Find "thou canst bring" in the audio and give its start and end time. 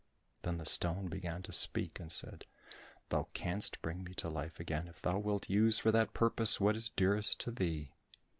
3.09-4.03